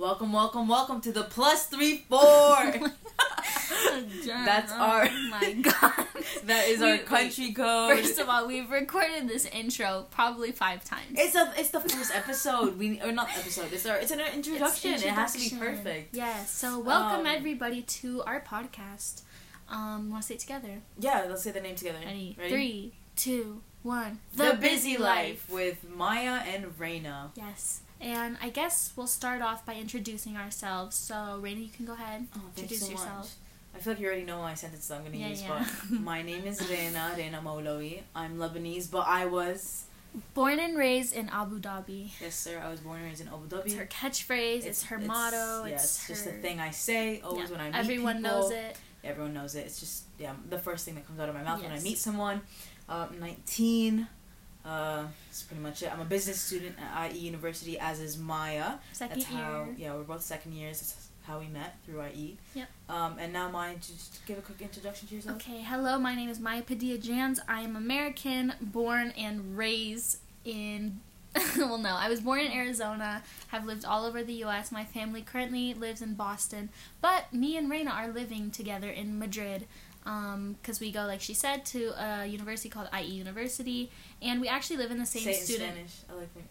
[0.00, 2.20] Welcome, welcome, welcome to the plus three four.
[4.24, 5.06] That's our.
[5.06, 6.06] Oh my god.
[6.46, 7.98] that is our Wait, country code.
[7.98, 11.18] First of all, we've recorded this intro probably five times.
[11.18, 12.78] it's a it's the first episode.
[12.78, 13.74] We or not episode.
[13.74, 14.94] It's our it's an It's introduction.
[14.94, 16.16] It has to be perfect.
[16.16, 16.50] Yes.
[16.50, 19.20] So welcome Um, everybody to our podcast.
[19.68, 20.80] Um, want to say it together?
[20.98, 21.98] Yeah, let's say the name together.
[22.02, 22.38] Ready?
[22.48, 24.20] Three, two, one.
[24.34, 27.32] The, Busy Life with Maya and Reina.
[27.36, 27.82] Yes.
[28.00, 30.96] And I guess we'll start off by introducing ourselves.
[30.96, 32.26] So, Reina, you can go ahead.
[32.36, 33.18] Oh, Introduce so yourself.
[33.18, 33.28] much.
[33.74, 35.64] I feel like you already know my sentence that I'm gonna Yeah, use, yeah.
[35.90, 38.00] but my name is Reina Reina Maulawi.
[38.16, 39.84] I'm Lebanese, but I was
[40.34, 42.10] Born and raised in Abu Dhabi.
[42.20, 42.60] yes, sir.
[42.64, 43.66] I was born and raised in Abu Dhabi.
[43.66, 44.64] It's her catchphrase.
[44.64, 45.64] It's, her motto.
[45.66, 48.30] Yeah, it's, it's just the thing I say always yeah, when I meet Everyone people.
[48.40, 48.76] knows it.
[49.04, 49.66] Everyone knows it.
[49.66, 51.96] It's just yeah, the first thing that comes out of my mouth when I meet
[51.98, 52.40] someone.
[52.88, 54.08] Uh, I'm 19.
[54.64, 55.92] Uh, that's pretty much it.
[55.92, 58.74] I'm a business student at IE University, as is Maya.
[58.92, 59.74] Second That's how year.
[59.78, 60.80] yeah, we're both second years.
[60.80, 62.36] That's how we met through IE.
[62.54, 62.68] Yep.
[62.88, 65.36] Um, and now Maya, just give a quick introduction to yourself.
[65.36, 67.40] Okay, hello, my name is Maya Padilla Jans.
[67.48, 71.00] I am American, born and raised in.
[71.56, 74.72] well, no, I was born in Arizona, have lived all over the US.
[74.72, 76.70] My family currently lives in Boston,
[77.00, 79.66] but me and Reina are living together in Madrid
[80.10, 84.48] Um, because we go, like she said, to a university called IE University, and we
[84.48, 85.70] actually live in the same Say it in student.
[85.72, 85.94] Spanish.
[86.10, 86.44] I like when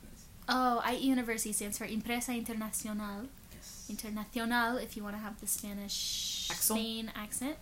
[0.51, 3.27] Oh, IE University stands for Empresa Internacional.
[3.53, 3.91] yes.
[3.95, 6.79] Internacional, if you want to have the Spanish Accent?
[6.79, 7.55] Spain accent.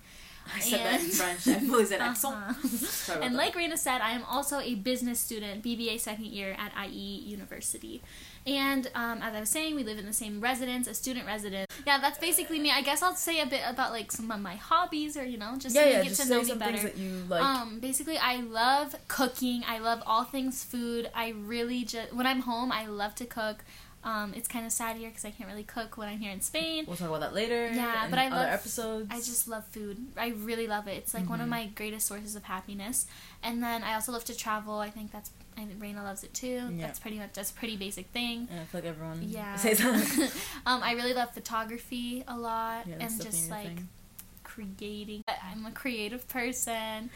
[0.55, 1.47] I said that in French.
[1.47, 2.35] I fully said accent.
[2.35, 2.53] Uh-huh.
[3.13, 6.71] About And like Reina said, I am also a business student, BBA second year at
[6.87, 8.01] IE University.
[8.45, 11.67] And um, as I was saying, we live in the same residence, a student residence.
[11.85, 12.71] Yeah, that's basically me.
[12.71, 15.55] I guess I'll say a bit about like some of my hobbies, or you know,
[15.57, 16.03] just yeah, so yeah.
[16.03, 16.77] get Just to know me some better.
[16.77, 17.43] things that you like.
[17.43, 19.63] um, basically, I love cooking.
[19.67, 21.09] I love all things food.
[21.13, 23.65] I really just when I'm home, I love to cook.
[24.07, 26.39] Um, it's kind of sad here because I can't really cook when I'm here in
[26.39, 26.85] Spain.
[26.87, 27.67] we'll talk about that later.
[27.73, 29.07] Yeah, in but I other love- episodes.
[29.11, 29.97] I just love food.
[30.15, 30.95] I really love it.
[30.97, 31.57] It's like one of Mhm.
[31.57, 33.05] my greatest sources of happiness.
[33.43, 34.79] And then I also love to travel.
[34.79, 35.29] I think that's
[35.59, 36.69] I think Reina loves it too.
[36.71, 36.85] Yeah.
[36.85, 38.47] That's pretty much that's a pretty basic thing.
[38.51, 39.55] And I feel like everyone Yeah.
[39.57, 40.31] says that.
[40.67, 43.89] um, I really love photography a lot Yeah, and just like thing.
[44.67, 45.23] Creating.
[45.27, 47.09] I'm a creative person.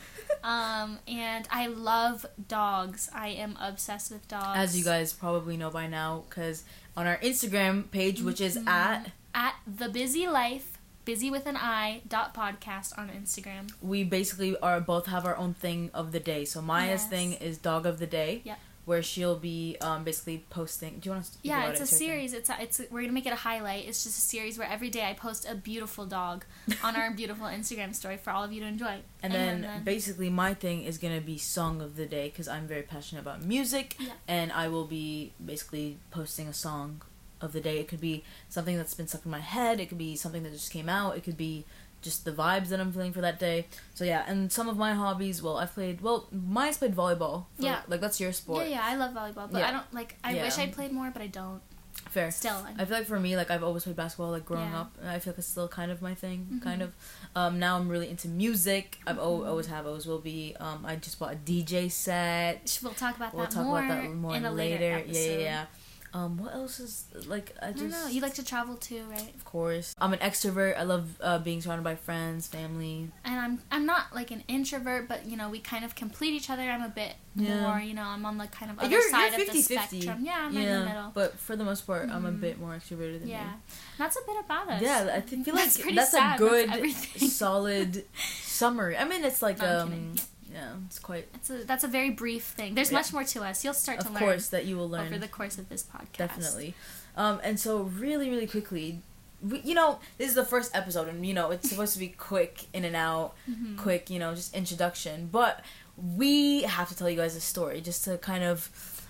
[0.43, 3.09] um, and I love dogs.
[3.13, 4.57] I am obsessed with dogs.
[4.57, 6.63] As you guys probably know by now, because
[6.95, 8.67] on our Instagram page, which is Mhm.
[8.67, 13.71] at at the busy life, busy with an I dot podcast on Instagram.
[13.81, 16.43] we basically are both have our own thing of the day.
[16.45, 17.09] So Maya's Yes.
[17.09, 18.41] thing is dog of the day.
[18.43, 18.59] Yep.
[18.85, 20.99] Where she'll be um, basically posting.
[20.99, 21.31] Do you want to?
[21.43, 22.33] Yeah, it's a series.
[22.33, 23.87] It's a, it's we're gonna make it a highlight.
[23.87, 26.45] It's just a series where every day I post a beautiful dog
[26.83, 29.01] on our beautiful Instagram story for all of you to enjoy.
[29.21, 32.81] And then, basically my thing is gonna be song of the day because I'm very
[32.81, 34.13] passionate about music, Yeah.
[34.27, 37.03] and I will be basically posting a song
[37.39, 37.79] of the day.
[37.79, 39.79] It could be something that's been stuck in my head.
[39.79, 41.17] It could be something that just came out.
[41.17, 41.65] It could be
[42.01, 43.67] just the vibes that I'm feeling for that day.
[43.93, 45.41] So yeah, and some of my hobbies.
[45.41, 46.01] Well, I've played.
[46.01, 47.45] Well, mine's played volleyball.
[47.55, 47.81] for- Yeah.
[47.87, 48.63] like that's your sport.
[48.65, 49.69] yeah, yeah, I love volleyball, but Yeah.
[49.69, 50.17] I don't like.
[50.23, 50.43] I Yeah.
[50.43, 51.61] wish I played more, but I don't.
[52.09, 52.31] Fair.
[52.31, 54.81] Still, I, I feel like for me, like I've always played basketball, like growing Yeah.
[54.81, 54.97] up.
[55.05, 56.61] I feel like it's still kind of my thing, Mhm.
[56.63, 56.93] kind of.
[57.35, 58.99] Um, now I'm really into music.
[59.05, 59.47] I've Mhm.
[59.47, 60.55] always have, always will be.
[60.59, 62.79] Um, I just bought a DJ set.
[62.81, 64.79] we'll talk about We'll that talk more about that more in a later.
[64.95, 65.65] later Yeah, yeah, yeah.
[66.13, 67.55] Um, what else is like?
[67.61, 68.07] I I just don't know.
[68.07, 69.33] You like to travel too, right?
[69.33, 69.95] of course.
[69.97, 70.77] I'm an extrovert.
[70.77, 73.09] I love uh, being surrounded by friends, family.
[73.23, 76.49] And I'm I'm not like an introvert, but you know we kind of complete each
[76.49, 76.63] other.
[76.63, 77.61] I'm a bit Yeah.
[77.61, 79.63] more, you know, I'm on the kind of other You're- side you're of the 50-50.
[80.01, 80.25] spectrum.
[80.25, 81.11] Yeah, I'm right in the middle.
[81.13, 82.41] but for the most part, I'm a Mhm.
[82.41, 83.49] bit more extroverted than Yeah, you.
[83.97, 84.81] that's a bit about us.
[84.81, 86.39] Yeah, I think, feel like That's that's, a sad.
[86.39, 88.03] That's good, solid
[88.43, 88.97] summary.
[88.97, 90.19] I mean, it's like No, um, kidding.
[90.51, 91.27] Yeah, it's quite.
[91.35, 92.75] It's a, that's a very brief thing.
[92.75, 92.97] There's Yeah.
[92.99, 93.63] much more to us.
[93.63, 95.83] You'll start to Of learn course, that you will learn over the course of this
[95.83, 96.17] podcast.
[96.17, 96.73] definitely.
[97.15, 99.01] Um, and so really, really quickly,
[99.41, 102.09] we, you know, this is the first episode, and you know, it's supposed to be
[102.09, 103.77] quick in and out, Mhm.
[103.77, 105.27] quick, you know, just introduction.
[105.31, 105.63] But
[105.97, 108.69] we have to tell you guys a story just to kind of,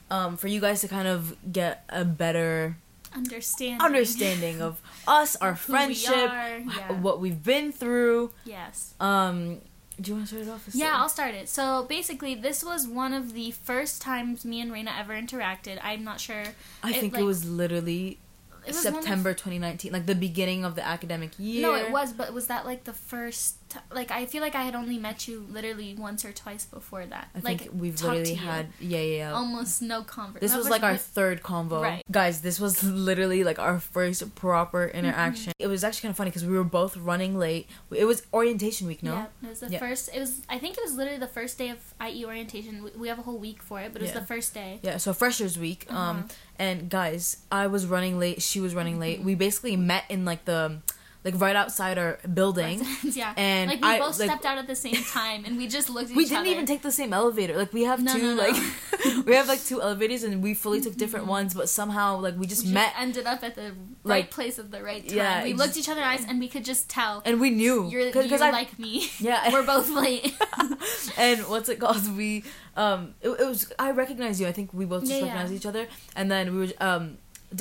[0.10, 2.78] um, for you guys to kind of get a better
[3.14, 3.82] Understanding.
[3.82, 6.92] understanding of us, our friendship, yeah.
[6.94, 8.32] what we've been through.
[8.46, 8.94] Yes.
[9.00, 9.62] Um,
[10.02, 10.68] do you want to start it off?
[10.74, 11.48] Yeah, I'll start it.
[11.50, 15.80] So basically, this was one of the first times me and Reina ever interacted.
[15.84, 16.44] I'm not sure.
[16.84, 18.18] I it, think like- it was literally
[18.66, 21.62] It was one of- September 2019, like the beginning of the academic year.
[21.62, 23.56] No, it was, but was that like the first?
[23.72, 27.06] T- like I feel like I had only met you literally once or twice before
[27.06, 27.30] that.
[27.34, 29.18] I like we've literally had yeah yeah.
[29.18, 29.32] yeah.
[29.34, 30.46] almost no conversation.
[30.46, 32.04] this was like our third convo, Right.
[32.12, 32.42] guys.
[32.42, 34.98] This was literally like our first proper Mm-hmm.
[34.98, 35.54] interaction.
[35.58, 37.70] It was actually kind of funny because we were both running late.
[37.92, 39.14] It was orientation week, no?
[39.14, 39.80] Yeah, it was the Yeah.
[39.80, 40.10] first.
[40.14, 40.42] It was.
[40.50, 42.84] I think it was literally the first day of IE orientation.
[42.84, 44.20] We, we have a whole week for it, but it was Yeah.
[44.20, 44.80] the first day.
[44.82, 45.86] Yeah, so freshers week.
[45.90, 46.00] Uh-huh.
[46.00, 46.28] Um,
[46.60, 48.42] and guys, I was running late.
[48.42, 49.22] she was running late.
[49.22, 50.80] We basically met in like the
[51.24, 52.80] like right outside our building.
[52.80, 53.34] Residence, yeah.
[53.38, 55.90] And like we I- both like- stepped out at the same time, and we just
[55.90, 56.18] looked at each other.
[56.18, 56.50] We didn't other.
[56.50, 57.56] even take the same elevator.
[57.58, 58.42] Like we have No, two no, no.
[58.44, 62.36] like we have like two elevators and we fully took different ones, but somehow like
[62.38, 63.74] we just We just met ended up at the
[64.04, 65.18] right Like- place at the right time.
[65.18, 67.88] Yeah, we looked each other in eyes, and we could just tell and we knew
[67.90, 69.08] you're, cause, you're I like me.
[69.20, 69.52] Yeah.
[69.54, 70.34] we're both late.
[71.18, 72.16] and what's it called?
[72.18, 72.44] We
[72.76, 74.48] um it, it was I recognized you.
[74.48, 75.24] I think we both just Yeah, yeah.
[75.26, 75.88] recognized each other.
[76.16, 77.18] And then we were um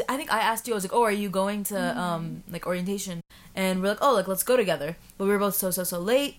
[0.08, 1.98] I think I asked you I was like, "Oh, are you going to Mm-hmm.
[1.98, 3.20] um like orientation?"
[3.54, 5.98] And we're like, "Oh, like let's go together." But we were both so so so
[5.98, 6.37] late.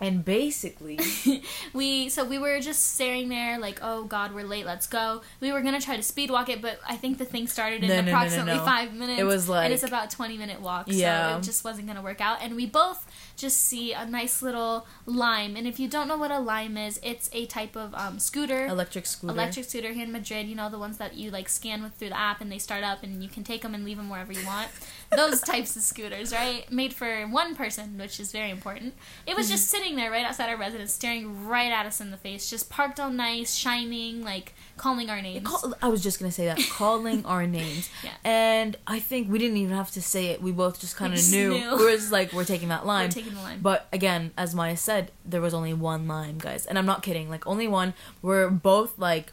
[0.00, 0.98] And basically,
[1.72, 5.52] we so we were just staring there like oh god we're late let's go we
[5.52, 8.00] were gonna try to speed walk it but i think the thing started in No,
[8.00, 8.64] no, approximately no.
[8.64, 11.32] five minutes It was and it's about 20 minute walk Yeah.
[11.34, 13.06] so it just wasn't gonna work out and we both
[13.36, 17.00] just see a nice little lime and if you don't know what a lime is
[17.02, 19.32] it's a type of um, scooter electric scooter.
[19.32, 22.08] electric scooter here in Madrid, you know, the ones that you like scan with through
[22.10, 24.32] the app and they start up and you can take them and leave them wherever
[24.32, 24.68] you want.
[25.16, 26.70] Those types of scooters, right?
[26.72, 28.94] Made for one person, which is very important.
[29.26, 29.52] It was Mm-hmm.
[29.52, 32.70] just sitting there right outside our residence, staring right at us in the face, just
[32.70, 35.46] parked all nice, shining, like calling our names.
[35.46, 38.10] Call, I was just gonna say that calling our names, Yeah.
[38.24, 40.40] and I think we didn't even have to say it.
[40.42, 41.50] We both just kind of knew.
[41.50, 41.76] knew.
[41.76, 43.10] We were just like, we're taking that We're lime.
[43.24, 43.60] Taking the lime.
[43.60, 47.28] But again, as Maya said, there was only one lime, guys, and I'm not kidding.
[47.30, 47.94] Like only one.
[48.22, 49.32] We're both like,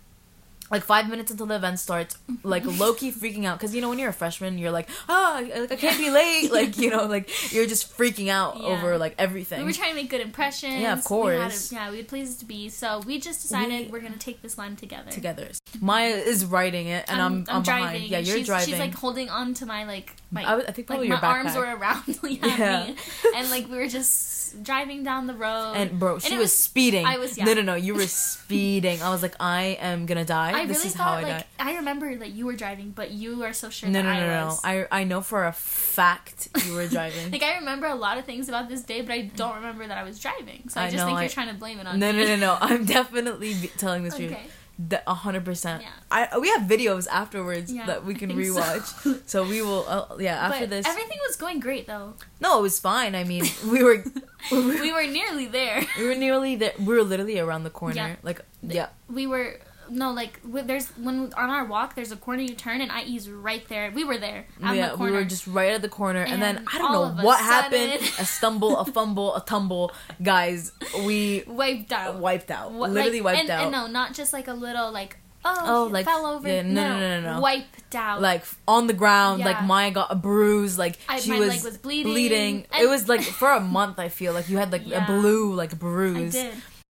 [0.69, 3.89] like five minutes until the event starts, like low key freaking out because you know
[3.89, 6.49] when you're a freshman, you're like, ah, like I can't be late.
[6.59, 8.67] like you know, like you're just freaking out Yeah.
[8.67, 9.59] over like everything.
[9.59, 10.75] we were trying to make good impressions.
[10.79, 11.71] Yeah, of We had course.
[11.71, 12.69] a- yeah, we places to be.
[12.69, 15.11] So we just decided We- we, are going to take this lime together.
[15.11, 15.49] together.
[15.81, 18.03] Maya is writing it, and I'm I'm, behind.
[18.05, 18.69] Yeah, you're she's, driving.
[18.69, 21.21] She's like holding on to my like my I, I think like probably my your
[21.21, 21.45] backpack.
[21.45, 22.95] arms were around yeah, me,
[23.35, 25.73] and like we were just driving down the road.
[25.75, 27.05] and bro, she it was, speeding.
[27.05, 27.45] I was- yeah.
[27.45, 27.75] No, no, no.
[27.75, 29.01] You were speeding.
[29.01, 30.51] I was like, I am gonna die.
[30.61, 31.45] I this really is how I thought die.
[31.59, 34.19] I remember that you were driving, but you are so sure No, that no, I
[34.19, 34.57] no, no.
[34.91, 37.31] I I know for a fact you were driving.
[37.31, 39.97] like I remember a lot of things about this day, but I don't remember that
[39.97, 40.67] I was driving.
[40.69, 42.19] So I, I just know, think you're trying to blame it on no, me.
[42.19, 42.57] no, no, no.
[42.59, 44.35] I'm definitely telling the truth.
[44.79, 45.83] The- A hundred percent.
[46.09, 48.61] I we have videos afterwards Yeah, that we can think so.
[48.61, 49.21] rewatch.
[49.29, 49.43] So.
[49.47, 49.85] we will.
[49.87, 50.87] Uh, yeah, after but this.
[50.87, 52.13] everything was going great though.
[52.39, 53.13] no, it was fine.
[53.15, 54.03] I mean, we were
[54.51, 55.85] we, We were nearly there.
[55.99, 56.73] We were nearly there.
[56.79, 57.95] We were literally around the corner.
[57.95, 58.15] Yeah.
[58.23, 58.89] Like yeah.
[59.07, 59.59] we were
[59.91, 63.29] no like w- there's when on our walk there's a corner you turn and IE's
[63.29, 63.91] right there.
[63.91, 66.65] We were there at yeah, the we were just right at the corner, and, then
[66.71, 68.01] I don't know what happened.
[68.19, 69.91] A stumble, a fumble, a tumble.
[70.21, 70.71] Guys,
[71.05, 72.15] we wiped out.
[72.17, 72.73] wiped out.
[72.73, 73.61] Literally like, wiped and, out.
[73.63, 76.47] And no, not just like a little like oh, Oh, like- fell over.
[76.47, 77.41] yeah, no, no, no, no, no.
[77.41, 78.21] Wiped out.
[78.21, 81.63] like on the ground, like Maya got a bruise, like I- she my was, leg
[81.63, 82.11] was bleeding.
[82.11, 82.65] bleeding.
[82.79, 83.99] It was like for a month.
[83.99, 85.03] I feel like you had like Yeah.
[85.03, 86.35] a blue like I bruise.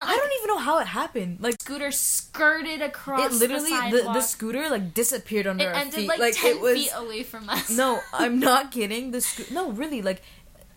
[0.04, 1.38] I don't even know how it happened.
[1.42, 5.74] Like Scooter skirted across it literally the the, the, scooter like disappeared under it our
[5.76, 6.10] ended feet.
[6.20, 7.70] like, ten it was feet away from us.
[7.70, 9.12] no, I'm not kidding.
[9.12, 10.22] The sco- no, really like.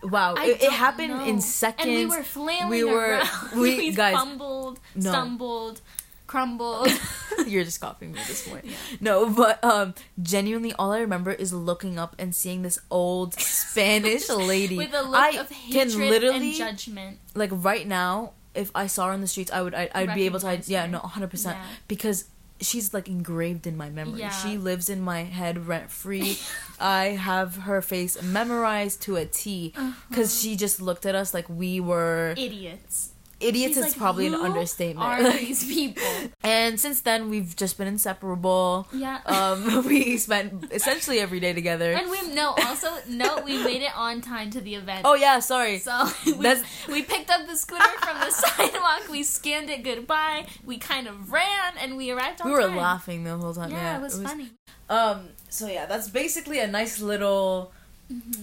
[0.03, 1.25] Wow, I it, it happened know.
[1.25, 1.87] in seconds.
[1.87, 3.29] And we were flailing We were- around.
[3.59, 5.09] we- we guys, fumbled, no.
[5.09, 5.81] stumbled,
[6.27, 6.89] crumbled.
[7.47, 8.65] You're just copying me at this point.
[8.99, 14.29] No, but um, genuinely, all I remember is looking up and seeing this old Spanish
[14.29, 14.77] lady.
[14.77, 17.19] With a look I of can hatred literally, and judgment.
[17.33, 20.23] like right now, if I saw her on the streets, I would, I, I'd be
[20.25, 21.57] able to, Recognize yeah, no, hundred percent,
[21.87, 22.25] because
[22.61, 24.19] she's like engraved in my memory.
[24.19, 24.29] Yeah.
[24.29, 26.37] She lives in my head rent free.
[26.79, 29.73] I have her face memorized to a T
[30.09, 30.41] because Uh-huh.
[30.41, 33.11] she just looked at us like we were Idiots.
[33.39, 33.75] Idiots.
[33.75, 35.07] She's Is like, probably an understatement.
[35.07, 36.03] Are these people?
[36.43, 38.87] and since then, we've just been inseparable.
[38.93, 39.19] Yeah.
[39.35, 41.91] Um, we spent essentially every day together.
[41.91, 45.01] and we no also no we made it on time to the event.
[45.03, 45.79] oh yeah, sorry.
[45.79, 49.09] So we, That's- we picked up the scooter from the sidewalk.
[49.09, 50.45] We scanned it goodbye.
[50.63, 52.47] We kind of ran and we arrived on time.
[52.47, 52.77] we were time.
[52.77, 53.71] laughing the whole time.
[53.71, 54.49] Yeah, Yeah, it was funny.
[54.89, 55.29] Um.
[55.49, 57.71] So yeah, that's basically a nice little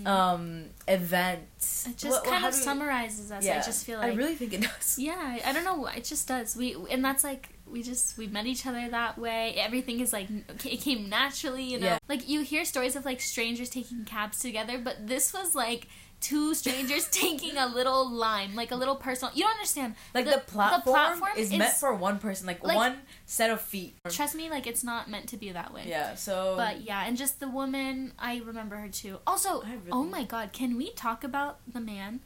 [0.07, 1.41] um event.
[1.61, 1.91] Mm-hmm.
[1.91, 3.47] It just What- kind of do we- summarizes us.
[3.47, 4.99] I just feel like I really think it does.
[4.99, 5.87] yeah, I- I don't know.
[5.87, 6.57] It just does.
[6.57, 9.55] We and that's like we just we met each other that way.
[9.57, 10.29] Everything is like
[10.65, 11.65] it came naturally.
[11.65, 11.99] You know, Yeah.
[12.09, 15.89] like you hear stories of like strangers taking cabs together, but this was like
[16.23, 19.35] two strangers taking a little lime, like a little personal.
[19.35, 19.95] You don't understand.
[20.15, 23.61] Like the, platform, the platform is, meant for one person, like, like- one set of
[23.61, 23.95] feet.
[24.09, 25.85] Trust me, like it's not meant to be that way.
[25.87, 26.15] Yeah.
[26.15, 26.55] So.
[26.57, 29.19] But yeah, and just the woman, I remember her too.
[29.27, 32.21] Also, really- oh my god, can we talk about the man?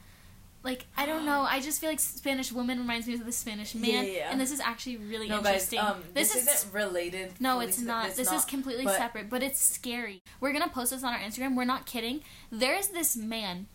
[0.62, 1.42] Like, I don't know.
[1.42, 4.40] I just feel like Spanish woman reminds me of the Spanish man, Yeah, yeah, and
[4.40, 5.72] this is actually really no, guys.
[5.72, 5.78] interesting.
[5.78, 7.32] Um, this, is isn't related.
[7.40, 8.08] no, it's the- not.
[8.08, 10.20] it's this is completely but- separate, but it's scary.
[10.40, 11.56] We're gonna post this on our Instagram.
[11.56, 12.20] We're not kidding.
[12.50, 13.68] There is this man.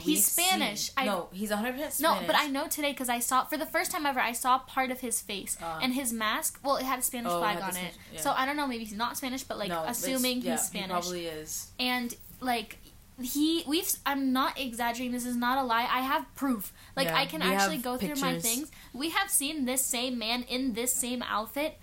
[0.00, 0.90] He's Spanish.
[0.96, 3.66] I- no, he's 100 percent No, but I know today because I saw for the
[3.66, 5.78] first time ever I saw part of his face Uh.
[5.82, 6.58] and his mask.
[6.64, 8.20] Well, it had a Spanish Oh, it flag had on it, yeah.
[8.20, 8.66] so I don't know.
[8.66, 10.86] Maybe he's not Spanish, but like No, assuming yeah, he's Spanish.
[10.88, 11.68] He probably is.
[11.78, 12.78] and like
[13.22, 17.16] he we've i'm not exaggerating this is not a lie i have proof like Yeah,
[17.16, 20.92] i can actually go through my things we have seen this same man in this
[20.92, 21.78] same outfit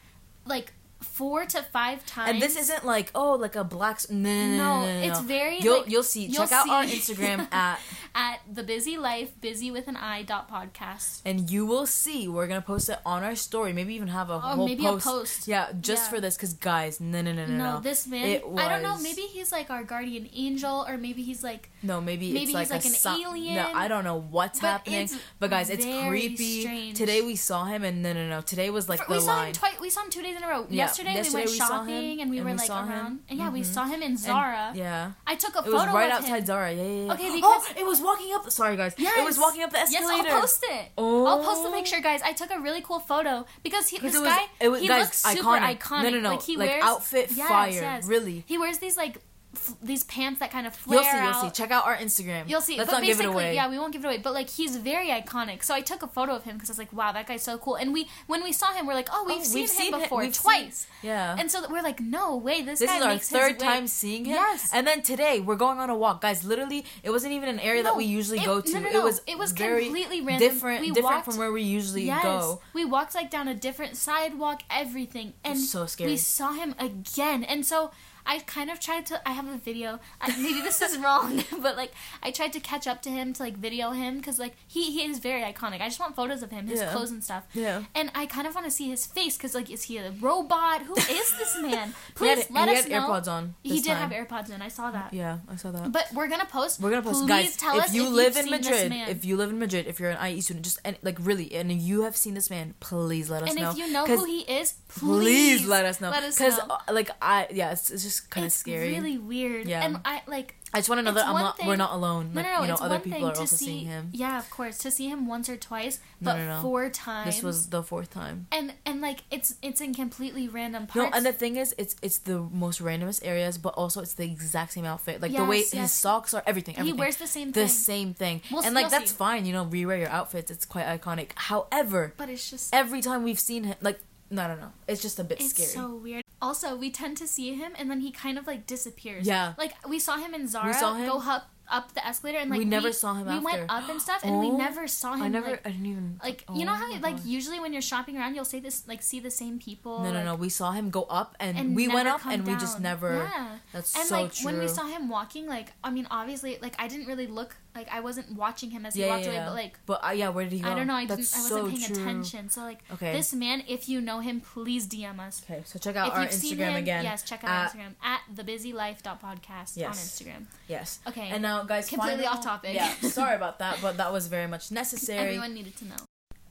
[0.45, 3.99] like four to five times And this isn't like oh like a black.
[4.09, 6.25] No, no, no, No, no, it's very, You'll like, you'll see.
[6.25, 6.83] you'll Check out our.
[6.85, 7.79] Instagram at
[8.13, 12.45] at the busy life busy with an i dot podcast and you will see we're
[12.47, 15.05] gonna post it on our story maybe even have a or whole Oh, maybe post.
[15.05, 16.09] a post yeah just Yeah.
[16.09, 18.97] for this because guys no no no no no, this man It i don't know
[18.97, 22.63] maybe he's like our guardian angel or maybe he's like no maybe, maybe it's like,
[22.63, 23.55] he's like an si- alien.
[23.55, 26.97] no i don't know what's But happening but guys it's creepy strange.
[26.97, 29.31] today we saw him and no no no today was like For- the we saw
[29.37, 31.43] him line twice we saw him two days in a row Yeah, yesterday, yesterday we
[31.45, 32.89] went we shopping him, and we and were we like saw him.
[32.91, 33.73] around and yeah we Mhm.
[33.73, 36.45] saw him in And- zara yeah I took a it photo was right outside him.
[36.45, 36.71] Zara.
[36.73, 37.13] Yeah, yeah, yeah.
[37.13, 38.51] Okay, oh, because- it was walking up.
[38.51, 38.93] Sorry, guys.
[38.97, 39.17] Yes.
[39.19, 40.23] It was walking up the escalator.
[40.23, 40.33] Yes.
[40.33, 40.91] I'll post it.
[40.97, 41.25] Oh.
[41.25, 42.21] I'll post the picture, guys.
[42.21, 44.87] I took a really cool photo because he, this it was, guy, it was he
[44.87, 45.79] guys, looks super iconic.
[45.79, 46.03] iconic.
[46.03, 46.29] No, no, no.
[46.31, 47.71] Like he like wears outfit Yes, fire.
[47.71, 48.05] yes.
[48.05, 48.43] Really.
[48.47, 49.17] He wears these like
[49.55, 51.23] f- these pants that kind of flare You'll see.
[51.41, 51.61] You'll see.
[51.61, 52.47] Check out our Instagram.
[52.49, 52.77] You'll see.
[52.77, 53.55] Let's but not give it basically, away.
[53.55, 54.17] Yeah, we won't give it away.
[54.17, 55.63] But like, he's very iconic.
[55.63, 57.57] So I took a photo of him because I was like, "Wow, that guy's so
[57.57, 59.75] cool." And we, when we saw him, we're like, "Oh, we've, Oh, seen, we've him
[59.75, 61.35] seen him- before we've seen- twice." Yeah.
[61.37, 63.67] And so we're like, "No way, this, this guy is our makes third his way.
[63.67, 64.35] time seeing him.
[64.35, 64.69] Yes.
[64.73, 66.43] And then today we're going on a walk, guys.
[66.43, 68.73] Literally, it wasn't even an area that No, we usually it- go to.
[68.73, 69.03] no, no, It no.
[69.03, 70.47] was It was very completely random.
[70.49, 72.61] different, We different walked- from where we usually Yes, go.
[72.73, 76.11] we walked like down a different sidewalk, everything, and so scary.
[76.11, 77.43] we saw him again.
[77.43, 77.91] And so
[78.25, 79.27] I kind of tried to.
[79.27, 79.99] I have a video.
[80.21, 81.91] I, maybe this is wrong, but like
[82.23, 85.03] I tried to catch up to him to like video him because like he he
[85.09, 85.81] is very iconic.
[85.81, 86.91] I just want photos of him, his Yeah.
[86.91, 87.43] clothes and stuff.
[87.53, 87.83] Yeah.
[87.95, 90.83] And I kind of want to see his face because like is he a robot?
[90.83, 91.71] Who is this man?
[91.71, 92.89] Had, Please he let had us know.
[92.89, 93.55] He had airpods on.
[93.63, 94.09] He did time.
[94.09, 94.61] have AirPods in.
[94.61, 95.13] I saw that.
[95.13, 95.91] Yeah, I saw that.
[95.91, 96.79] But we're gonna post.
[96.79, 97.87] We're gonna post, Please guys.
[97.87, 100.41] If you if live in Madrid, if you live in Madrid, if you're an IE
[100.41, 103.59] student, just and like really, and you have seen this man, please let us and
[103.59, 103.69] know.
[103.69, 106.09] And if you know who he is, please, let us know.
[106.09, 106.77] Let us Because know.
[106.87, 108.89] uh, like I, yeah, it's, it's just kind of it's scary.
[108.89, 109.67] really weird.
[109.67, 109.83] Yeah.
[109.85, 112.31] And I like I just want to know that I'm not, thing- we're not alone.
[112.33, 112.61] no, Like, no, no.
[112.61, 114.09] you know, it's other one people thing are to also see seeing him.
[114.13, 116.61] Yeah, of course, to see him once or twice, but no, no.
[116.61, 117.25] four times.
[117.25, 118.47] This was the fourth time.
[118.51, 121.11] and and like it's it's in completely random parts.
[121.11, 124.23] No, and the thing is, it's it's the most randomest areas, but also it's the
[124.25, 125.21] exact same outfit.
[125.21, 126.75] Like the way Yes, his socks are, everything.
[126.75, 129.17] he wears the same the thing, same thing, We'll- and like that's see.
[129.17, 129.45] fine.
[129.45, 130.49] You know, rewear your outfits.
[130.51, 131.31] It's quite iconic.
[131.35, 133.99] However, but it's just every time we've seen him, like
[134.29, 135.67] no, no, no, it's just a bit it's scary.
[135.67, 136.20] so weird.
[136.41, 139.27] Also, we tend to see him and then he kind of like disappears.
[139.27, 139.53] Yeah.
[139.57, 142.59] Like we saw him in Zara saw him- go up up the escalator and like
[142.59, 143.45] We never saw him We after.
[143.45, 145.23] went up and stuff and we Oh, never saw him.
[145.23, 147.71] I never, like, I didn't even like oh you know how my like usually when
[147.73, 149.99] you're shopping around you'll say this like see the same people.
[149.99, 150.35] No, no, like, no.
[150.35, 152.83] We saw him go up, and, and we went up, and we just down.
[152.83, 153.13] never.
[153.15, 153.47] Yeah.
[153.73, 154.45] That's And so like true.
[154.47, 157.87] when we saw him walking, like I mean, obviously, like I didn't really look, like
[157.91, 160.29] I wasn't watching him as he yeah, walked yeah, away, but like but uh, yeah,
[160.29, 160.69] where did he go?
[160.71, 162.03] I don't know, I didn't, I wasn't so paying true.
[162.03, 162.49] attention.
[162.49, 163.13] So like Okay.
[163.13, 165.41] this man, if you know him, please DM us.
[165.49, 167.03] Okay, so check out if our you've seen Instagram him, again.
[167.05, 170.21] yes, check out at- our Instagram at thebusylife.podcast on Yes.
[170.21, 170.45] Instagram.
[170.67, 170.99] Yes.
[171.07, 171.29] Okay.
[171.29, 172.75] And now, guys, Completely final- off topic.
[172.75, 175.19] Yeah, sorry about that, but that was very much necessary.
[175.19, 175.95] Everyone needed to know.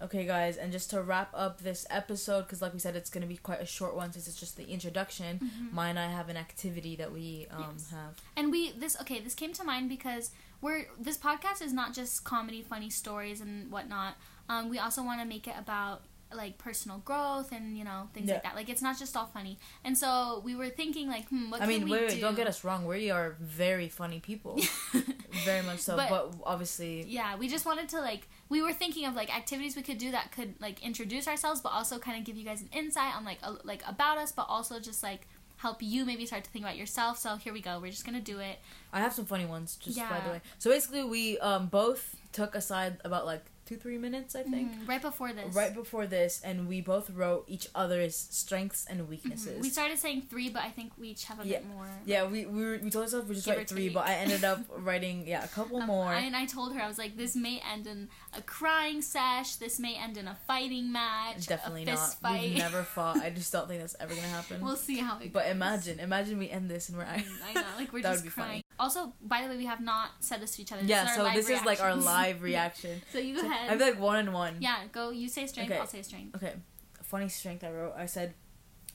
[0.03, 3.21] Okay, guys, and just to wrap up this episode, because like we said, it's going
[3.21, 5.39] to be quite a short one since it's just the introduction.
[5.45, 5.79] Mm-hmm.
[5.79, 7.91] And I have an activity that we um, Yes.
[7.91, 8.17] have.
[8.35, 10.31] And we this okay, this came to mind because
[10.63, 14.15] we're this podcast is not just comedy, funny stories and whatnot.
[14.49, 16.01] Um, we also want to make it about
[16.35, 18.35] like personal growth and you know things Yeah.
[18.35, 18.55] like that.
[18.55, 19.59] Like it's not just all funny.
[19.85, 22.37] And so we were thinking like, hmm, what I can mean, we wait, wait, don't
[22.37, 22.87] get us wrong.
[22.87, 24.61] We are very funny people,
[25.45, 25.97] very much so.
[25.97, 29.77] But, But- obviously, yeah, we just wanted to like we were thinking of like activities
[29.77, 32.61] we could do that could like introduce ourselves, but also kind of give you guys
[32.63, 36.25] an insight on like a, like about us, but also just like help you maybe
[36.25, 37.19] start to think about yourself.
[37.19, 37.79] So here we go.
[37.81, 38.59] We're just gonna do it.
[38.93, 39.77] I have some funny ones.
[39.77, 43.99] Just by the way, so basically, we um, both took aside about like two, three
[43.99, 44.73] minutes, I think.
[44.73, 45.55] Mhm, right before this.
[45.55, 49.59] Right before this, and we both wrote each other's strengths and weaknesses.
[49.59, 49.63] Mhm.
[49.63, 51.59] We started saying three, but I think we each have a Yeah.
[51.59, 51.89] bit more.
[52.05, 54.61] Yeah, we we, were, we told ourselves we just write three, but I ended up
[54.77, 56.07] writing yeah a couple Um, more.
[56.07, 59.55] I, and I told her I was like, this may end in a crying sesh.
[59.57, 61.47] This may end in a fighting match.
[61.47, 62.15] Definitely not.
[62.21, 62.41] fight.
[62.43, 63.19] We've never fought.
[63.19, 64.61] I just don't think that's ever gonna happen.
[64.65, 65.53] we'll see how it but goes.
[65.53, 67.19] imagine, imagine we end this and we're I
[67.55, 68.49] know, like we're just crying.
[68.49, 68.65] funny.
[68.81, 70.83] Also, by the way, we have not said this to each other.
[70.85, 71.15] yeah.
[71.15, 73.03] So this is like our live reaction.
[73.13, 73.60] so you go ahead.
[73.69, 74.57] I'd be like one and one.
[74.61, 75.11] yeah, go.
[75.11, 75.71] You say strength.
[75.71, 75.81] Okay.
[75.81, 76.37] I'll say strength.
[76.37, 76.55] Okay.
[77.03, 77.95] Funny strength I wrote.
[77.97, 78.35] I said,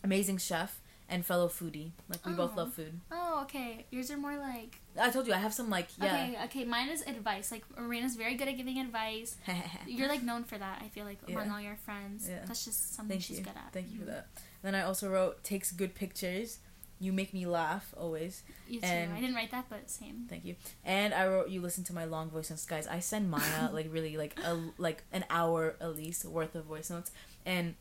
[0.04, 0.80] amazing chef
[1.10, 1.92] and fellow foodie.
[2.10, 2.62] Like we both Oh.
[2.62, 3.00] love food.
[3.12, 3.86] Oh, okay.
[3.92, 4.80] Yours are more like.
[5.00, 6.06] I told you I have some like yeah.
[6.14, 6.64] Okay, okay.
[6.66, 7.52] Mine is advice.
[7.52, 9.36] Like Reina's very good at giving advice.
[9.88, 10.82] You're like known for that.
[10.84, 11.54] I feel like among Yeah.
[11.54, 12.28] all your friends.
[12.30, 12.40] Yeah.
[12.48, 13.44] That's just something Thank she's you.
[13.44, 13.72] good at.
[13.74, 14.14] Thank you for Mhm.
[14.14, 14.28] that.
[14.64, 16.58] Then I also wrote takes good pictures
[17.00, 18.44] you make me laugh always.
[18.68, 18.88] You too.
[18.88, 20.26] And- I didn't write that, but same.
[20.30, 20.56] Thank you.
[20.84, 22.88] And I wrote you listen to my long voice notes, guys.
[22.88, 26.90] I send Maya like really like a like an hour at least worth of voice
[26.90, 27.12] notes,
[27.46, 27.76] and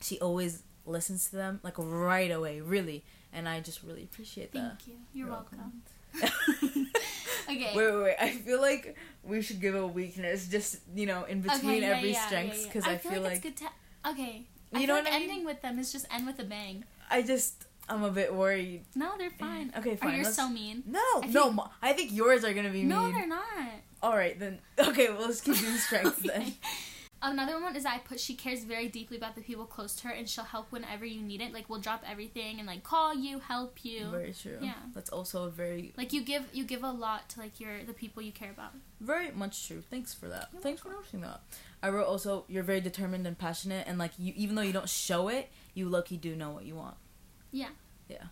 [0.00, 3.04] she always listens to them like right away, really.
[3.32, 4.78] And I just really appreciate that.
[4.78, 4.94] Thank you.
[5.12, 5.82] You're, You're welcome.
[6.20, 6.86] welcome.
[7.50, 7.72] Okay.
[7.74, 8.16] Wait, wait, wait.
[8.20, 11.96] I feel like we should give a weakness, just you know, in between okay, yeah,
[11.96, 12.72] every yeah, strengths, yeah, yeah.
[12.72, 13.64] because I, feel like, it's good to.
[14.10, 14.44] Okay.
[14.72, 15.30] I You feel know like what I mean?
[15.30, 16.84] ending with them is just end with a bang.
[17.10, 18.84] I just I'm a bit worried.
[18.94, 19.72] No, they're fine.
[19.78, 20.14] Okay, fine.
[20.14, 20.82] you're let's- so mean.
[20.86, 21.44] No, I no.
[21.50, 23.12] think- I think yours are gonna be No, mean.
[23.12, 23.44] No, they're not.
[24.02, 24.60] All right then.
[24.78, 26.54] Okay, well let's keep doing strengths then.
[27.22, 30.14] Another one is I put she cares very deeply about the people close to her
[30.14, 31.52] and she'll help whenever you need it.
[31.52, 34.06] Like we'll drop everything and like call you, help you.
[34.08, 34.56] Very true.
[34.62, 34.72] Yeah.
[34.94, 37.92] That's also a very Like you give you give a lot to like your the
[37.92, 38.72] people you care about.
[39.00, 39.82] Very much true.
[39.90, 40.48] Thanks for that.
[40.52, 41.42] You're Thanks for noticing that.
[41.82, 44.88] I wrote also you're very determined and passionate and like you even though you don't
[44.88, 46.96] show it, you lucky do know what you want.
[47.52, 47.68] Yeah.
[48.08, 48.24] Yeah.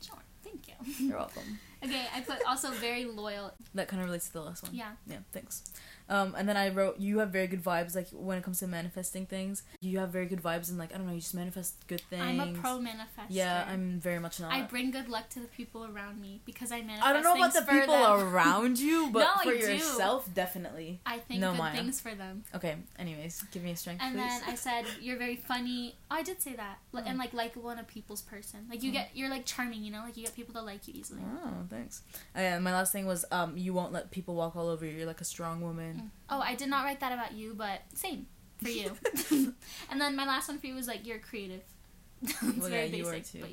[0.00, 0.18] Sure.
[0.42, 1.06] Thank you.
[1.06, 1.58] You're welcome.
[1.84, 3.52] okay, I put also very loyal.
[3.74, 4.74] That kind of relates to the last one.
[4.74, 4.92] Yeah.
[5.06, 5.64] Yeah, thanks.
[6.10, 8.66] Um, and then I wrote, you have very good vibes, like when it comes to
[8.66, 9.62] manifesting things.
[9.80, 12.22] You have very good vibes, and like I don't know, you just manifest good things.
[12.22, 13.26] I'm a pro manifester.
[13.28, 14.52] Yeah, I'm very much not.
[14.52, 17.34] I bring good luck to the people around me because I manifest I don't know
[17.36, 18.28] about the people them.
[18.34, 19.72] around you, but No, for I do.
[19.72, 21.00] yourself, definitely.
[21.06, 21.76] I think No, good Maya.
[21.76, 22.42] things for them.
[22.56, 22.74] Okay.
[22.98, 24.22] Anyways, give me a strength, And please.
[24.40, 25.94] then I said you're very funny.
[26.10, 26.78] Oh, I did say that.
[26.92, 27.02] Oh.
[27.06, 28.66] And like likable and a people's person.
[28.68, 28.94] Like you Oh.
[28.94, 30.02] get you're like charming, you know?
[30.04, 31.22] Like you get people to like you easily.
[31.44, 32.02] Oh, thanks.
[32.34, 34.92] And my last thing was um, you won't let people walk all over you.
[34.96, 35.98] You're like a strong woman.
[36.28, 38.26] Oh, I did not write that about you, but same
[38.62, 38.92] for you.
[39.90, 41.62] and then my last one for you was like you're creative.
[42.22, 43.38] it's well, very yeah, you basic, are too.
[43.40, 43.52] but But,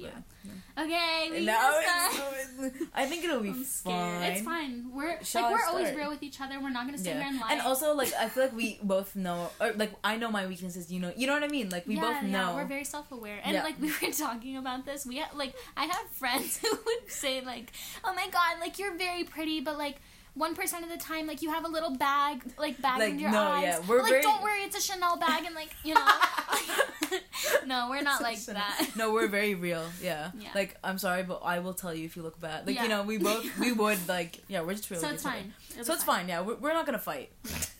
[0.77, 0.83] yeah.
[0.83, 2.11] Okay, we no, that.
[2.59, 3.95] it's, uh, I think it'll be I'm scared.
[4.19, 4.31] fine.
[4.33, 4.91] It's fine.
[4.93, 6.59] We're Shall like I we're always real with each other.
[6.59, 7.13] We're not gonna sit Yeah.
[7.21, 7.47] here and lie.
[7.53, 10.91] And also, like, I feel like we both know, or like, I know my weaknesses.
[10.91, 11.69] You know, you know what I mean.
[11.69, 12.39] Like, we yeah, both know.
[12.49, 13.63] Yeah, we're very self-aware, and Yeah.
[13.63, 15.05] like we were talking about this.
[15.05, 17.71] We have, like I have friends who would say like,
[18.03, 19.95] "Oh my god, like you're very pretty, but like."
[20.38, 23.22] One percent of the time, like you have a little bag, like bag Like, under
[23.22, 23.63] your no, eyes.
[23.63, 26.06] yeah, we're like, very- don't worry, it's a Chanel bag, and like you know,
[27.65, 28.89] no, we're not like that.
[28.96, 29.84] no, we're very real.
[30.01, 30.32] Yeah.
[30.39, 30.50] Yeah.
[30.56, 32.65] Like, I'm sorry, but I will tell you if you look bad.
[32.67, 32.84] Like, Yeah.
[32.84, 35.00] you know, we both we would like, yeah, we're just real.
[35.00, 35.53] so it's fine.
[35.72, 36.27] It'll So it's fine.
[36.27, 37.32] Yeah, we're, we're not gonna fight.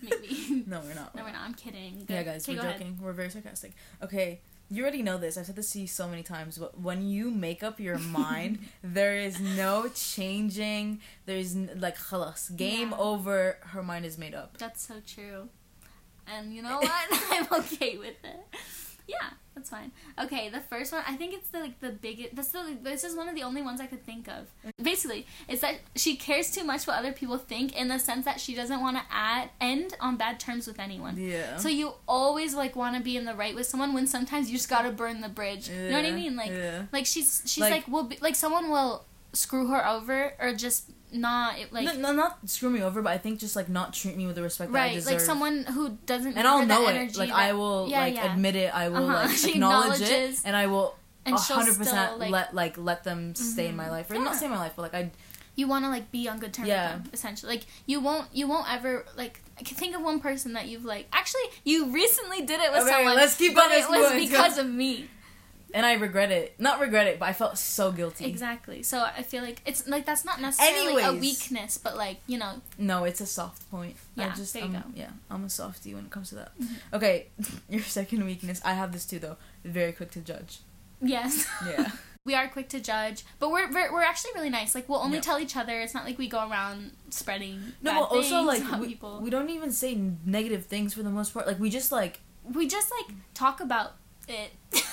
[0.02, 0.64] Maybe.
[0.68, 1.15] No, we're not.
[1.15, 1.41] no, we're not.
[1.41, 2.06] I'm kidding.
[2.10, 2.80] Yeah, guys, Okay, we're go ahead.
[2.80, 3.00] joking.
[3.02, 3.74] We're very sarcastic.
[4.02, 5.38] Okay, you already know this.
[5.38, 8.60] I've said this to you so many times, but when you make up your mind,
[8.84, 10.99] there is no changing.
[11.25, 12.97] There's n- like khalas, game Yeah.
[12.97, 13.58] over.
[13.62, 14.58] Her mind is made up.
[14.58, 15.49] That's so true.
[16.27, 16.91] And you know what?
[17.32, 18.45] I'm okay with it.
[19.08, 19.91] Yeah, that's fine.
[20.20, 22.36] Okay, the first one, I think it's the like the biggest.
[22.36, 24.48] This the this is one of the only ones I could think of.
[24.84, 28.39] Basically, it's that she cares too much what other people think in the sense that
[28.41, 31.15] she doesn't want to add end on bad terms with anyone.
[31.17, 31.56] Yeah.
[31.58, 34.58] So you always like want to be in the right with someone when sometimes you
[34.58, 35.70] just gotta burn the bridge.
[35.70, 36.36] You know what I mean?
[36.36, 36.84] Like, yeah.
[36.91, 40.90] like she's she's Like- like, will be like someone will screw her over or just
[41.12, 43.94] not it, like no, no, not screw me over, but I think just like not
[43.94, 45.13] treat me with the respect that I right deserve.
[45.13, 47.16] like someone who doesn't and I'll know it.
[47.18, 48.34] Like that- I will yeah, like yeah.
[48.34, 48.74] admit it.
[48.76, 49.28] I will Uh-huh.
[49.30, 53.76] like acknowledge it, and I will hundred percent like- let like let them stay in
[53.76, 53.92] my Mhm.
[53.92, 54.24] life, or Yeah.
[54.24, 55.12] not stay in my life, but like I
[55.56, 56.94] you want to like be on good terms Yeah.
[56.96, 60.20] with them essentially like you won't you won't ever like I can think of one
[60.20, 63.70] person that you've like actually you recently did it with Okay, someone let's keep on
[63.70, 65.10] this it was because of me
[65.73, 66.60] and I regret it.
[66.60, 68.25] Not regret it, but I felt so guilty.
[68.25, 72.38] exactly so i feel like it's like that's not necessarily a weakness but like you
[72.38, 73.95] know No, it's a soft point.
[74.17, 74.80] I Yeah, just there you I'm, go.
[74.80, 74.97] Mm-hmm.
[74.97, 76.51] yeah, I'm a softie when it comes to that.
[76.93, 77.27] Okay,
[77.69, 78.62] your second weakness.
[78.63, 79.38] I have this too though.
[79.65, 80.60] Very quick to judge.
[81.01, 81.91] yes Yeah.
[82.27, 85.21] we are quick to judge but we're we're, we're actually really nice like we'll only
[85.21, 88.62] tell each other it's not like we go around spreading no, bad but also like
[88.62, 89.91] about we, people we don't even say
[90.25, 91.47] negative things for the most part.
[91.47, 93.93] Like we just like we just like talk about
[94.27, 94.51] it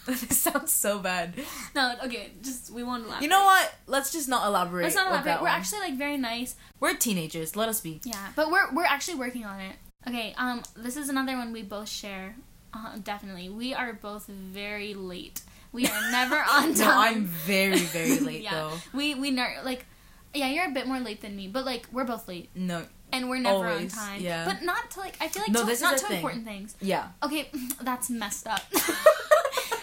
[0.06, 1.34] this sounds so bad.
[1.74, 3.72] no okay just we won't elaborate You know what?
[3.86, 4.84] Let's just not elaborate.
[4.84, 5.58] let's not elaborate we're one.
[5.58, 7.56] actually like very nice we're teenagers.
[7.56, 8.00] Let us be.
[8.04, 9.76] Yeah, but we're we're actually working on it.
[10.08, 12.34] Okay, um, this is another one we both share.
[12.72, 15.42] Uh, definitely, we are both very late.
[15.72, 16.76] We are never on time.
[16.78, 18.72] No, I'm very very late yeah, though.
[18.94, 19.84] we we ner- like,
[20.32, 23.28] yeah, you're a bit more late than me, but like we're both late, No, and
[23.28, 24.20] we're never Always, on time.
[24.22, 24.46] yeah.
[24.46, 26.16] but not to like I feel like No, to, not to thing.
[26.16, 26.74] important things.
[26.80, 27.08] yeah.
[27.22, 27.50] Okay,
[27.82, 28.62] that's messed up.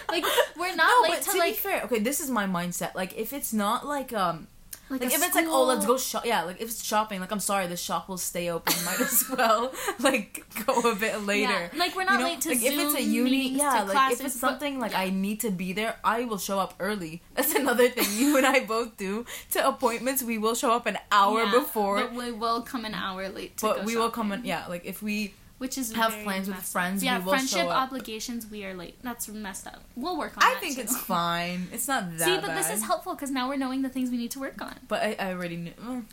[0.08, 0.24] Like
[0.58, 2.94] we're not no, late to, to like be fair, okay, this is my mindset.
[2.94, 4.46] Like if it's not like um
[4.90, 6.24] like, Like if it's like, oh, let's go shop.
[6.24, 8.72] Yeah, like if it's shopping, like I'm sorry, the shop will stay open.
[8.86, 11.52] Might as well like go a bit later.
[11.52, 13.82] Yeah, like we're not You know, late to like if it's a Zoom uni, yeah,
[13.82, 15.00] like classes, if it's but- something like yeah.
[15.00, 17.20] I need to be there, I will show up early.
[17.34, 19.26] That's another thing you and I both do.
[19.52, 22.94] To appointments, we will show up an hour Yeah, before, but we will come an
[22.94, 23.58] hour late.
[23.58, 24.44] To but we will come shopping.
[24.44, 24.48] in.
[24.48, 27.06] Yeah, like if we which is have plans with friends, Up.
[27.06, 27.82] Yeah, we will friendship show up.
[27.82, 28.46] obligations.
[28.50, 28.96] We are late.
[29.02, 29.82] That's messed up.
[29.96, 30.42] We'll work on.
[30.42, 30.82] I think too.
[30.82, 31.68] it's fine.
[31.72, 32.58] It's not that See, but bad.
[32.58, 34.74] this is helpful because now we're knowing the things we need to work on.
[34.88, 35.72] But I, I already knew.
[35.72, 36.04] mm,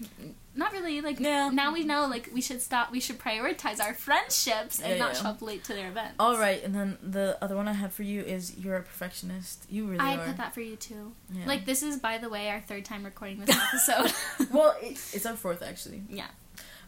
[0.55, 1.01] Not really.
[1.01, 1.49] Like Yeah.
[1.49, 2.05] now we know.
[2.07, 2.91] Like we should stop.
[2.91, 5.21] We should prioritize our friendships and Yeah, not yeah.
[5.21, 6.15] show up late to their events.
[6.19, 9.65] All right, and then the other one I have for you is you're a perfectionist.
[9.69, 10.25] You really I are.
[10.25, 11.11] put that for you too.
[11.31, 11.45] Yeah.
[11.45, 14.11] Like this is, by the way, our third time recording this episode.
[14.51, 16.01] well, it, it's our fourth actually.
[16.09, 16.27] yeah,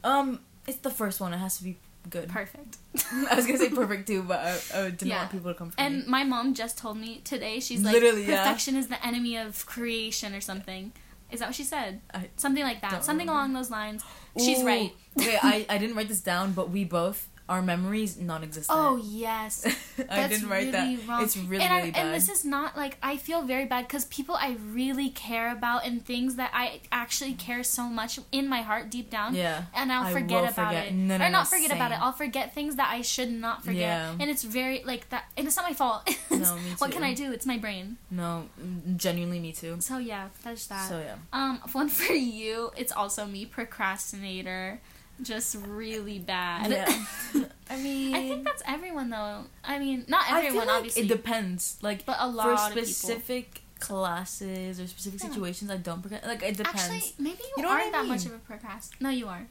[0.04, 1.34] Um, it's the first one.
[1.34, 1.78] It has to be
[2.10, 2.30] good.
[2.30, 2.78] perfect.
[3.32, 5.18] I was gonna say perfect too, but I, I didn't Yeah.
[5.20, 6.04] want people to come for And me.
[6.08, 7.60] my mom just told me today.
[7.60, 8.44] She's like, Literally, yeah.
[8.44, 10.92] perfection is the enemy of creation or something.
[11.32, 12.00] Is that what she said?
[12.14, 13.04] I Something like that.
[13.04, 13.32] Something remember.
[13.34, 14.04] along those lines.
[14.38, 14.94] She's right.
[15.20, 18.78] okay, I, I didn't write this down, but we both our memories non-existent.
[18.78, 19.66] Oh yes.
[19.98, 21.08] I That's didn't write really that.
[21.08, 21.24] wrong.
[21.24, 22.06] It's really and I, really bad.
[22.08, 25.86] And this is not like I feel very bad because people I really care about
[25.86, 29.34] and things that I actually care so much in my heart deep down.
[29.36, 29.64] yeah.
[29.74, 30.88] And I'll forget about forget.
[30.88, 32.02] it, No, no, or no, not forget about it.
[32.02, 34.16] I'll forget things that I should not forget, Yeah.
[34.20, 35.26] and it's very like that.
[35.38, 36.08] And it's not my fault.
[36.38, 37.04] No, me what can.
[37.04, 37.32] I do?
[37.32, 37.98] It's my brain.
[38.12, 38.48] No,
[38.96, 39.78] genuinely me too.
[39.80, 40.88] So yeah, that's that.
[40.88, 41.16] So yeah.
[41.34, 42.72] Um, one for you.
[42.78, 44.80] It's also me, procrastinator.
[45.22, 46.70] Just really bad.
[46.72, 47.06] Yeah.
[47.70, 49.46] I mean, I think that's everyone though.
[49.64, 51.78] I mean, not everyone, like obviously, it depends.
[51.82, 55.30] Like but a for lot of specific classes or specific Yeah.
[55.30, 56.26] situations, I don't forget.
[56.26, 56.84] Like it depends.
[56.84, 58.92] Actually, maybe you, You know what I aren't that much of a procrast.
[59.00, 59.48] No, you are.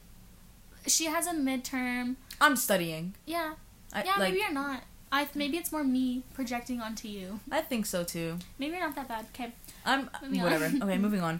[0.87, 2.15] She has a midterm.
[2.39, 3.15] I'm studying.
[3.25, 3.55] Yeah,
[3.93, 4.11] I, yeah.
[4.11, 4.83] like, maybe you're not.
[5.11, 7.39] I maybe it's more me projecting onto you.
[7.51, 8.37] I think so too.
[8.57, 9.25] Maybe you're not that bad.
[9.33, 9.53] Okay,
[9.85, 10.09] I'm
[10.41, 10.65] whatever.
[10.81, 11.39] okay, moving on.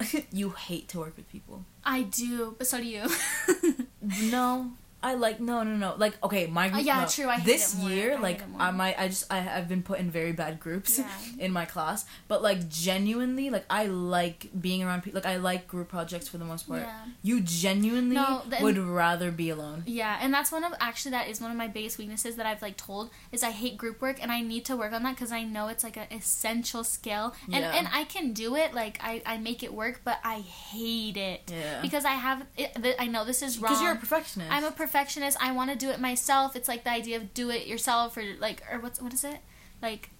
[0.32, 1.64] you hate to work with people.
[1.84, 3.06] I do, but so do you.
[4.30, 5.94] No, I like no no no.
[5.96, 6.80] Like okay, my group.
[6.82, 7.06] Uh, yeah, no.
[7.08, 7.76] true, I hate this.
[7.78, 8.42] I year, hate like.
[8.58, 11.08] I might I just I have been put in very bad groups Yeah.
[11.38, 12.04] in my class.
[12.28, 15.20] But like genuinely, like I like being around people.
[15.22, 16.82] Like I like group projects for the most part.
[16.82, 17.04] Yeah.
[17.22, 19.84] You genuinely No, the- would rather be alone.
[19.86, 22.60] Yeah, and that's one of actually that is one of my biggest weaknesses that I've
[22.62, 25.32] like told is I hate group work and I need to work on that because
[25.32, 27.72] I know it's like an essential skill and Yeah.
[27.74, 31.50] and I can do it like I I make it work but I hate it
[31.50, 31.80] Yeah.
[31.80, 34.50] because I have it, th- I know this is wrong Because you're a perfectionist.
[34.52, 34.89] I'm a perfectionist.
[34.94, 36.56] I want to do it myself.
[36.56, 39.38] It's like the idea of do it yourself or like or what's what is it?
[39.82, 40.10] Like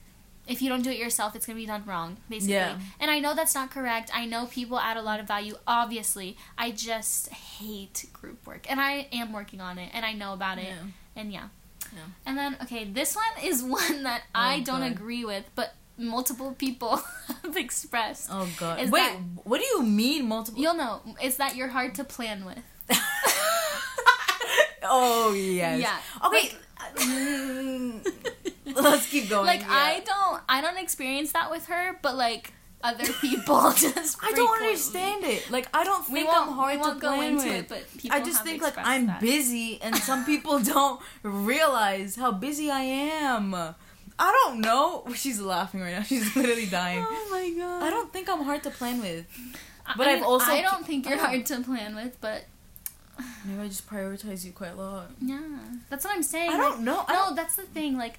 [0.47, 2.55] if you don't do it yourself, it's going to be done wrong, basically.
[2.55, 2.79] Yeah.
[2.99, 4.11] And I know that's not correct.
[4.13, 6.37] I know people add a lot of value, obviously.
[6.59, 8.69] I just hate group work.
[8.69, 10.65] And I am working on it and I know about it.
[10.65, 10.83] Yeah.
[11.15, 11.49] And yeah.
[11.95, 12.01] Yeah.
[12.27, 14.93] And then okay, this one is one that oh, I Oh, don't God.
[14.93, 16.97] agree with, but multiple people
[17.45, 18.29] have expressed.
[18.33, 18.81] Oh god.
[18.81, 20.61] Is Wait, that- what do you mean multiple?
[20.61, 21.03] You'll know.
[21.23, 22.59] It's that you're hard to plan with.
[24.83, 25.81] Oh yes.
[25.81, 26.27] Yeah.
[26.27, 26.53] Okay.
[26.97, 28.07] mm,
[28.75, 29.47] let's keep going.
[29.47, 29.67] like yeah.
[29.71, 34.51] I don't I don't experience that with her, but like other people just I don't
[34.63, 35.51] understand it.
[35.51, 37.55] Like I don't We think won't, I'm hard we to go plan into with.
[37.57, 39.21] it, but people I just have think like I'm that.
[39.21, 43.55] busy, and some people don't realize how busy I am.
[44.23, 45.07] I don't know.
[45.15, 46.03] She's laughing right now.
[46.03, 47.05] She's literally dying.
[47.09, 47.83] Oh my god!
[47.83, 49.25] I don't think I'm hard to plan with.
[49.97, 51.25] But I I've mean, also- I don't think you're Oh.
[51.27, 52.45] hard to plan with, but
[53.45, 55.11] Maybe I just prioritize you quite a lot.
[55.21, 55.41] yeah,
[55.89, 56.51] that's what I'm saying.
[56.51, 57.05] I like- don't know.
[57.09, 57.97] I No, don't, that's the thing.
[57.97, 58.19] Like,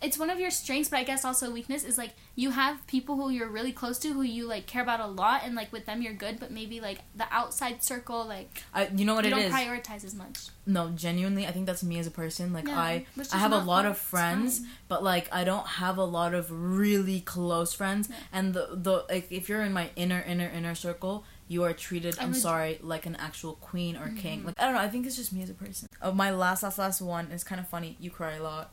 [0.00, 2.86] it's one of your strengths, but I guess also a weakness is like you have
[2.86, 5.72] people who you're really close to who you like care about a lot, and like
[5.72, 9.24] with them you're good, but maybe like the outside circle, like I, you know what
[9.24, 9.52] you it don't is.
[9.52, 10.38] prioritize as much.
[10.66, 12.52] no, genuinely, I think that's me as a person.
[12.52, 14.68] Like Yeah, I, I have a lot of friends, fine.
[14.86, 18.08] but like I don't have a lot of really close friends.
[18.08, 18.16] Yeah.
[18.32, 22.18] And the the like if you're in my inner inner inner circle, you are treated.
[22.18, 24.42] I I'm would- sorry, like an actual queen or king.
[24.42, 24.46] Mhm.
[24.46, 24.80] Like I don't know.
[24.80, 25.88] I think it's just me as a person.
[26.02, 27.96] Oh, my last last last one is kind of funny.
[28.00, 28.70] You cry a lot.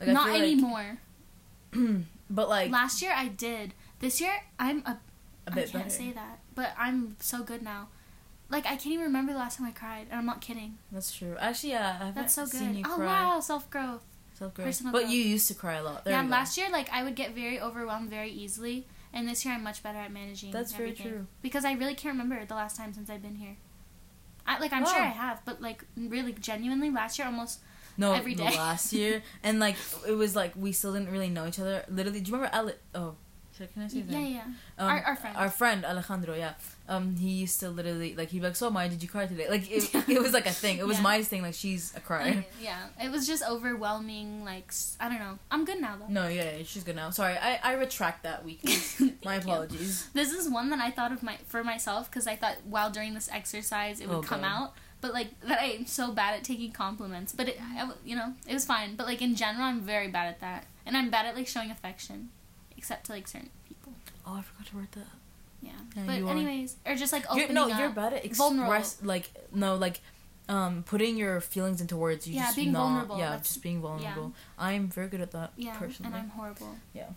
[0.00, 0.98] Like, I Not feel like- anymore.
[2.30, 3.74] but like Last year I did.
[4.00, 4.98] This year I'm a
[5.46, 5.90] a I bit can't better.
[5.90, 7.88] say that, but I'm so good now.
[8.48, 10.78] Like I can't even remember the last time I cried, and I'm not kidding.
[10.92, 11.36] That's true.
[11.40, 12.78] Actually, yeah, I haven't That's so seen good.
[12.78, 13.06] you Oh cry.
[13.06, 14.02] wow, self growth.
[14.38, 14.66] Self-growth.
[14.66, 15.12] Personal But growth.
[15.12, 16.04] you used to cry a lot.
[16.04, 19.54] There Yeah, last year like I would get very overwhelmed very easily, and this year
[19.54, 20.50] I'm much better at managing.
[20.50, 21.12] That's very everything.
[21.12, 21.26] true.
[21.42, 23.56] Because I really can't remember the last time since I've been here.
[24.46, 25.02] I like I'm sure oh.
[25.02, 27.60] I have, but like really genuinely last year almost
[27.96, 31.46] No, every the last year, and like it was like we still didn't really know
[31.46, 31.84] each other.
[31.88, 32.72] Literally, do you remember Ale?
[32.94, 33.14] Oh,
[33.56, 34.42] should- can I say his yeah yeah.
[34.78, 35.36] Um, Our- our friend.
[35.36, 36.34] Our friend Alejandro.
[36.34, 36.54] Yeah.
[36.88, 39.48] Um, he used to literally like he'd be like, "So, Maya, did you cry today?"
[39.48, 40.78] Like it, it was like a thing.
[40.78, 41.02] It was Yeah.
[41.04, 41.42] Maya's thing.
[41.42, 42.44] Like she's a crier.
[42.60, 44.44] Yeah, it was just overwhelming.
[44.44, 45.38] Like I don't know.
[45.50, 46.08] I'm good now though.
[46.08, 47.10] No, yeah, yeah, she's good now.
[47.10, 49.00] Sorry, I, I retract that weakness.
[49.00, 49.50] My Thank you.
[49.52, 50.08] apologies.
[50.12, 53.14] This is one that I thought of my for myself because I thought while during
[53.14, 54.46] this exercise it would Oh, come God.
[54.64, 57.32] out, but like that I'm so bad at taking compliments.
[57.32, 58.96] But it, I you know, it was fine.
[58.96, 61.70] But like in general, I'm very bad at that, and I'm bad at like showing
[61.70, 62.30] affection,
[62.82, 63.92] except to like certain people.
[64.26, 65.06] Oh, I forgot to write that.
[65.62, 65.70] Yeah.
[65.94, 66.30] Yeah, but you are.
[66.32, 67.78] anyways, or just like You're, no, up.
[67.78, 68.72] you're bad at Vulnerable.
[68.72, 70.00] express like no like
[70.48, 72.26] um putting your feelings into words.
[72.26, 74.32] You Yeah, just being not, vulnerable, Yeah, that's- just being vulnerable.
[74.58, 75.52] I'm very good at that.
[75.56, 76.12] Yeah, personally.
[76.12, 76.74] and I'm horrible.
[76.92, 77.10] Yeah.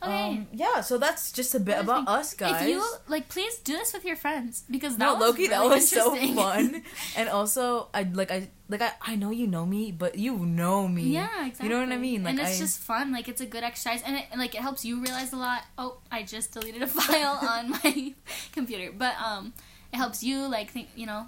[0.00, 0.28] Okay.
[0.28, 2.62] Um, yeah, so that's just a bit What about us, guys.
[2.62, 5.48] If you like, please do this with your friends because that no, was low key,
[5.48, 6.82] that was so fun.
[7.16, 10.86] and also, I like I like I, I know you know me, but you know
[10.86, 11.02] me.
[11.02, 11.66] Yeah, exactly.
[11.66, 12.22] You know what I mean?
[12.22, 13.10] Like and it's I, just fun.
[13.12, 15.62] Like it's a good exercise, and it and, like it helps you realize a lot.
[15.76, 18.14] Oh, I just deleted a file on my
[18.52, 19.52] computer, but um,
[19.92, 21.26] it helps you like think you know,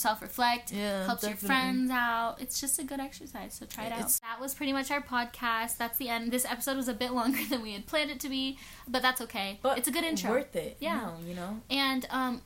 [0.00, 0.72] self reflect.
[0.72, 2.36] Yeah, helps your friends out.
[2.40, 3.98] It's just a good exercise, so try it out.
[3.98, 5.76] It's- That was pretty much our podcast.
[5.76, 6.32] That's the end.
[6.32, 8.58] This episode was a bit longer than we had planned it to be,
[8.88, 9.58] but that's okay.
[9.62, 10.30] but it's a good intro.
[10.30, 10.76] Worth it.
[10.80, 10.96] Yeah.
[11.00, 11.60] No, you know.
[11.70, 12.42] And um,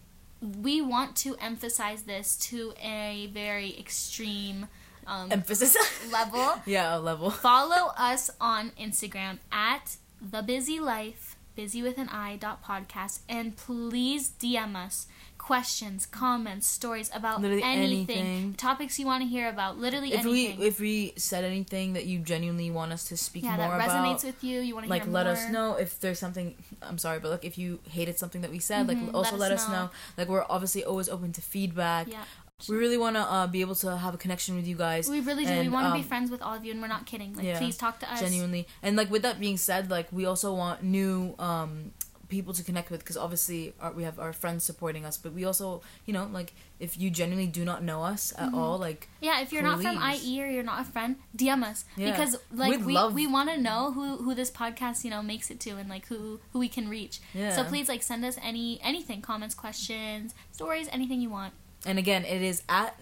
[0.61, 4.67] we want to emphasize this to a very extreme
[5.07, 5.77] um, Emphasis.
[6.13, 6.55] level.
[6.67, 7.31] yeah, a level.
[7.51, 13.55] Follow us on Instagram at the busy life, busy with an I dot podcast, and
[13.57, 15.07] please DM us
[15.45, 18.55] questions, comments, stories about Literally anything, anything.
[18.55, 19.77] topics you want to hear about.
[19.79, 23.59] Literally If we if we said anything that you genuinely want us to speak yeah,
[23.59, 24.61] that resonates about, with you.
[24.61, 25.35] You want to like let more.
[25.35, 26.55] us know if there's something.
[26.81, 29.51] I'm sorry, but like if you hated something that we said, Mhm, like also let
[29.51, 29.75] let, us us know.
[29.85, 29.91] know.
[30.17, 32.09] Like we're obviously always open to feedback.
[32.09, 32.25] Yeah,
[32.71, 35.11] We really want to uh, be able to have a connection with you guys.
[35.11, 35.61] we really do.
[35.61, 37.35] we want to be um, friends with all of you, and we're not kidding.
[37.37, 38.19] Like, yeah, please talk to us.
[38.25, 41.93] genuinely and like with that being said like we also want new um
[42.29, 45.45] people to connect with because obviously our, we have our friends supporting us but we
[45.45, 48.57] also you know like if you genuinely do not know us at Mhm.
[48.57, 51.85] all like Yeah, if you're not from IE or you're not a friend, DM us
[51.97, 52.11] Yeah.
[52.11, 55.23] because like We'd we love- we want to know who who this podcast you know
[55.23, 57.21] makes it to and like who who we can reach.
[57.35, 61.53] yeah So please like send us any anything, comments, questions, stories, anything you want
[61.87, 62.99] and again it is at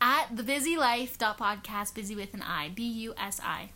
[0.00, 3.70] at the busy life dot podcast busy with an I B U S I.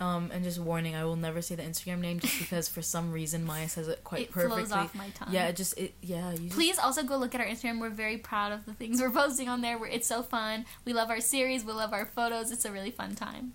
[0.00, 3.10] um and just warning i will never say the instagram name just because for some
[3.12, 5.28] reason maya says it quite It perfectly flows off my tongue.
[5.32, 7.80] yeah it just it yeah you just, Please also go look at our Instagram.
[7.80, 9.76] We're very proud of the things we're posting on there.
[9.78, 10.64] We're, it's so fun.
[10.84, 11.64] We love our series.
[11.64, 12.50] We love our photos.
[12.50, 13.54] It's a really fun time.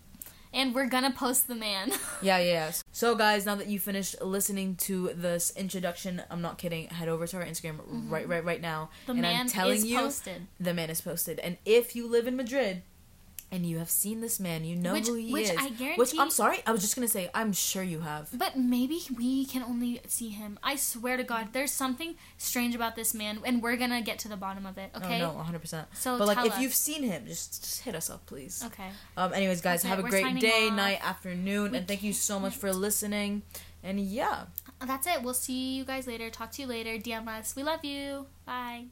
[0.56, 1.92] And we're gonna post the man.
[2.22, 6.88] yeah, yeah so guys now that you finished listening to this introduction i'm not kidding
[6.90, 9.08] head over to our instagram right right right now Mm-hmm.
[9.08, 10.46] The and man i'm telling is you posted.
[10.60, 11.40] the man is posted.
[11.40, 12.84] And if you live in Madrid
[13.54, 15.58] and you have seen this man, you know Which- who he which is.
[15.58, 18.30] I Which guarantee- I'm sorry, I was just gonna say, I'm sure you have.
[18.38, 20.58] But maybe we can only see him.
[20.64, 24.28] I swear to God, there's something strange about this man, and we're gonna get to
[24.28, 24.90] the bottom of it.
[24.98, 25.22] Okay.
[25.22, 25.60] Oh, no, 100.
[25.60, 28.64] percent So But like, tell if you've seen him, just, just hit us up, please.
[28.66, 28.90] Okay.
[29.16, 29.34] Um.
[29.34, 30.02] Anyways, guys, have it.
[30.02, 30.74] a We're great day, off.
[30.76, 33.44] night, afternoon, We and thank you so much for listening.
[33.84, 34.46] And yeah.
[34.80, 35.22] That's it.
[35.24, 36.30] We'll see you guys later.
[36.30, 36.98] Talk to you later.
[36.98, 37.56] DM us.
[37.56, 38.26] We love you.
[38.46, 38.86] Bye.